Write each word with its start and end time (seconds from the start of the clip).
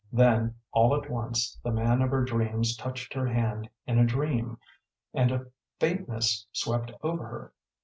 Then 0.11 0.55
all 0.71 0.95
at 0.95 1.11
once 1.11 1.59
the 1.63 1.69
man 1.71 2.01
of 2.01 2.09
her 2.09 2.23
dreams 2.23 2.75
touched 2.75 3.13
her 3.13 3.27
hand 3.27 3.69
in 3.85 3.99
a 3.99 4.03
dream, 4.03 4.57
and 5.13 5.31
a 5.31 5.45
faintness 5.79 6.47
swept 6.51 6.91
over 7.03 7.27
her. 7.27 7.53